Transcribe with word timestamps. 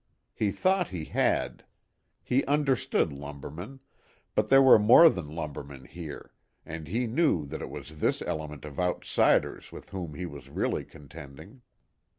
He 0.33 0.49
thought 0.49 0.87
he 0.87 1.05
had; 1.05 1.63
he 2.23 2.43
understood 2.45 3.13
lumbermen, 3.13 3.81
but 4.33 4.49
there 4.49 4.59
were 4.63 4.79
more 4.79 5.09
than 5.11 5.29
lumbermen 5.35 5.85
here, 5.85 6.33
and 6.65 6.87
he 6.87 7.05
knew 7.05 7.45
that 7.45 7.61
it 7.61 7.69
was 7.69 7.99
this 7.99 8.23
element 8.23 8.65
of 8.65 8.79
outsiders 8.79 9.71
with 9.71 9.91
whom 9.91 10.15
he 10.15 10.25
was 10.25 10.49
really 10.49 10.85
contending. 10.85 11.61